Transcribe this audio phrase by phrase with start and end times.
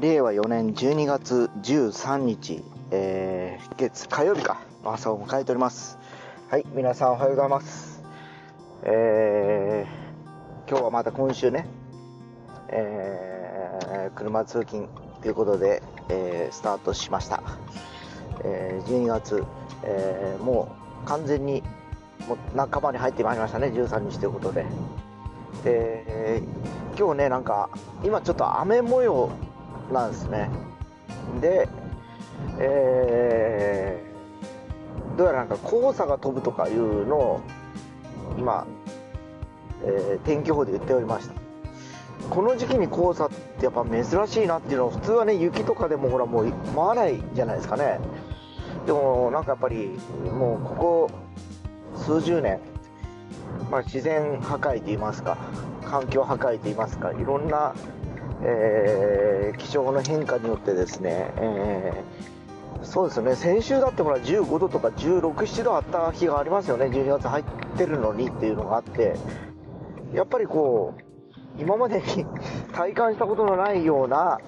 [0.00, 4.62] 令和4年12月13日、えー、月火曜日か。
[4.82, 5.98] の朝を迎えております。
[6.48, 8.02] はい皆さんおはようございます。
[8.82, 11.66] えー、今日はまた今週ね
[12.68, 14.88] えー、車通勤
[15.20, 17.42] ということで、えー、スタートしました、
[18.42, 19.44] えー、12月、
[19.82, 20.74] えー、も
[21.04, 21.62] う完全に
[22.26, 24.64] もう半ばに入ってまいりましたね13日ということで。
[25.62, 26.42] で
[26.98, 27.68] 今日ねなんか
[28.02, 29.28] 今ちょっと雨模様
[29.92, 30.50] なんですね。
[31.40, 31.68] で
[32.58, 37.40] えー、どうやらなんか黄砂が飛ぶとかいうのを
[38.38, 38.66] 今、
[39.84, 41.34] えー、天気予報で言っておりました。
[42.28, 47.98] この時期に黄砂ってやっぱ珍しいなっていうのは普通はね雪とかでもほらもう回らないじゃないですかね。
[48.86, 49.98] でもなんかやっぱり
[50.30, 51.10] もうここ
[51.96, 52.60] 数十年、
[53.70, 55.36] まあ、自然破壊といいますか
[55.84, 57.74] 環境破壊といいますかいろんな、
[58.42, 63.36] えー、気象の変化によってですね、えー、そうですね。
[63.36, 66.86] 先週だってほら15度とか16、7度あった日がありますよね。
[66.86, 67.44] 12月入っ
[67.76, 69.16] てるのにっていうのがあって
[70.14, 71.02] やっぱりこう
[71.60, 72.26] 今までに
[72.72, 74.38] 体感したことのないような、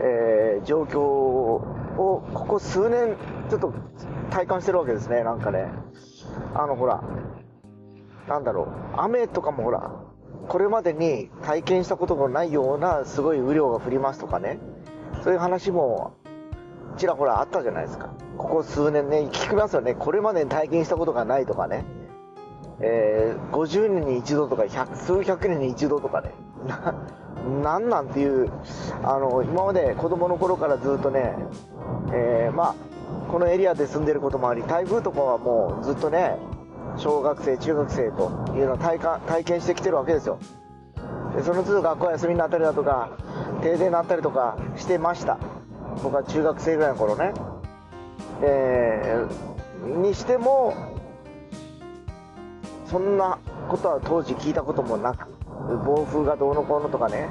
[0.00, 3.16] えー、状況をここ数年
[3.50, 3.74] ちょっと
[4.30, 5.22] 体感してるわけですね。
[5.22, 5.68] なんかね。
[6.54, 7.02] あのほら
[8.28, 8.66] なんだろう。
[8.96, 10.07] 雨とかもほら
[10.48, 14.58] これまでに体験したことのないようなすごい雨量が降りますとかね。
[15.22, 16.14] そういう話も
[16.96, 18.10] ちらほらあったじゃないですか。
[18.38, 19.94] ここ数年ね聞きますよね。
[19.94, 21.84] これまでに体験したことがないとかね。
[22.80, 26.32] えー、50年に一度とか百数百年に一度とかね。
[27.62, 28.50] なんなんていう
[29.02, 31.34] あの今まで子供の頃からずっとね、
[32.12, 32.74] えー、まあ
[33.30, 36.36] このエリアで住んでることもあり台風とかはもうずっとね
[36.98, 40.38] 小学生中学生というのを体感体験してきてるわけですよ。
[41.36, 43.10] でその都度学校休みになったりだとか
[43.62, 45.38] 停電になったりとかしてました。
[46.02, 47.32] 僕は中学生ぐらいの頃ね。
[48.40, 50.74] えー、にしても
[52.86, 55.28] そんなことは当時聞いたこともなく
[55.84, 57.28] 暴風がどうのこうのとかね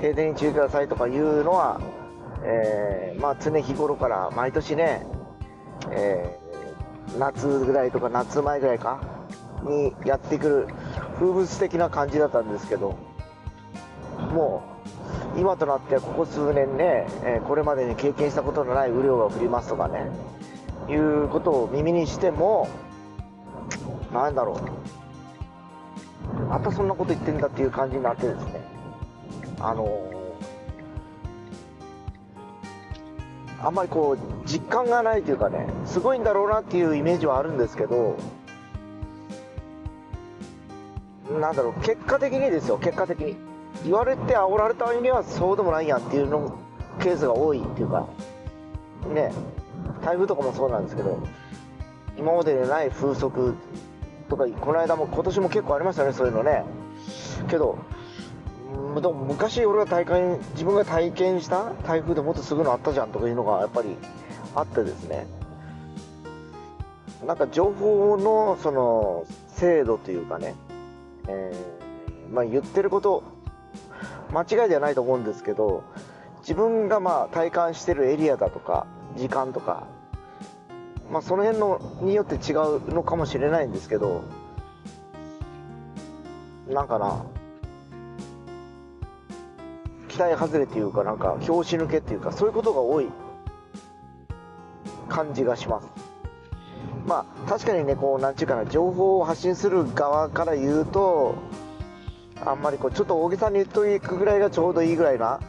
[0.00, 1.80] 停電に注意くださいとかいうのは、
[2.44, 5.06] えー、まあ、常日頃から毎年ね、
[5.90, 6.49] えー、
[7.18, 9.00] 夏ぐらいとか夏前ぐらいか？
[9.62, 10.68] にやってくる
[11.18, 12.96] 風物的な感じだったんですけど
[14.32, 14.62] も
[15.36, 20.10] う今となってはここ数年ね、え、これまでに経験したことのない雨量が降りますとかね
[20.88, 22.68] いうことを耳にしても
[24.12, 24.90] なんだろう。
[26.48, 28.60] またそんなこと言ってんだっていう感じになってですね
[29.60, 30.09] あの
[33.62, 38.16] あんまりこう実感がないというかねすごいんだろうなっていうイメージはあるんですけど
[41.38, 43.50] なんだろう結果的にですよ結果的に。
[43.84, 46.58] 言われて煽られた割にはそうでもないやんっていうの
[47.00, 48.08] ケースが多いっていうか
[49.14, 49.32] ね
[50.04, 51.22] 台風とかもそうなんですけど
[52.18, 53.54] 今までにない風速
[54.28, 56.64] とかこの間も今年も結構ありましたねそういうのね。
[57.48, 57.78] けど
[58.94, 63.96] でも昔俺が体感自分が体験した台風でもっとすぐのあったじゃんとかいうのがやっぱり
[64.54, 65.26] あってですね。
[67.26, 70.54] なんか情報のその精度というかね、
[71.28, 73.22] えー、まあ、言ってること
[74.32, 75.84] 間違いではないと思うんですけど
[76.40, 78.86] 自分がまあ体感してるエリアだとか
[79.16, 79.86] 時間とか
[81.10, 84.22] まあ、その辺のによって違うのかもしれないんですけど
[86.68, 87.24] なんかな
[90.20, 93.08] 期待外れっていうかなんか拍子抜けっていうかそういうことが多い。
[95.08, 95.88] 感じがします。
[97.06, 101.36] まあ確かにねこうなんちゅうかな情報を発信する側から言うと
[102.44, 105.40] あんまりこうちょっと大げさに言っといくぐらいがちょうどいいぐらいな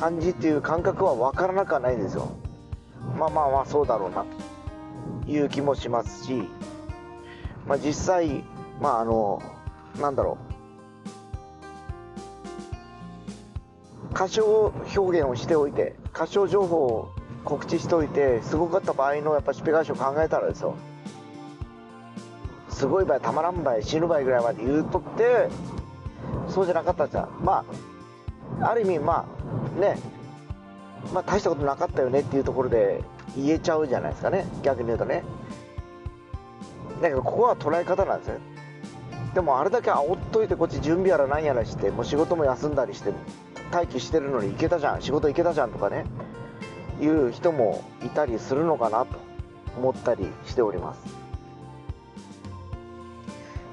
[0.00, 2.28] 感じっていう感覚は分からなくはないんですよ。
[3.16, 4.26] まあまあまあそうだろうな
[5.24, 6.42] という気もしますし、
[7.66, 8.44] まあ、実際、
[8.80, 9.40] まああの、
[10.00, 10.47] なんだろう、
[14.18, 20.74] 歌唱表現をしておいて、歌唱情報を告知しておいて、すごかった場合のやっぱしペ返しを考えたらですよ、
[22.68, 25.48] すごい場合、たまらん場合、死ぬ場合ぐらいまで言うとって、
[26.48, 27.28] そうじゃなかったじゃん。
[27.44, 27.64] ま
[28.60, 29.24] あ、ある意味、ま
[29.76, 30.00] あ、ね、
[31.14, 33.04] まあ大したことなかったよねっていうところで
[33.36, 34.46] 言えちゃうじゃないですかね。
[34.64, 35.22] 逆に言うとね。
[37.00, 38.40] だけどここは捉え方なんですよ。
[39.32, 43.12] でもあれだけ煽っといてこっち準備やらなんやらしてもう仕事も休んだりして
[43.72, 46.04] 待機してるのに行けたじゃん仕事行けたじゃんとかね
[47.00, 49.18] いう人もいたりするのかなと
[49.76, 51.00] 思ったりしております。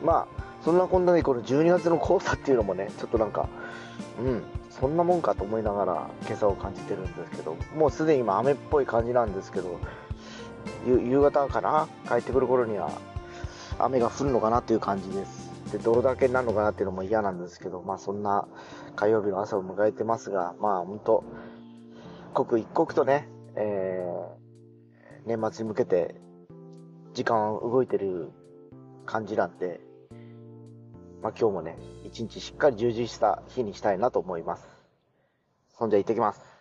[0.03, 3.47] まあそんなこんなにこの12月の黄砂っていうのもねちょっとなんか
[4.19, 9.79] うんそんなもんかと思いながら今朝を感じてるんですけどもうすでに今雨っぽい感じなんですけど
[10.85, 12.91] 夕方かな帰ってくる頃には
[13.79, 15.44] 雨が降るのかなっていう感じです。
[15.77, 18.47] で泥だけになるのかなっていうのも嫌なんですけどまあそんな
[18.95, 21.23] 火曜日の朝を迎えてますがまあ本当
[22.33, 26.15] 刻一刻とね、えー、年末に向けて
[27.13, 28.31] 時間動いてる
[29.05, 29.79] 感じなんで
[31.25, 34.67] まあ、今日もね、一日しっかり充実した日にしたいなと思います。
[35.75, 36.54] そんじゃ行ってきます。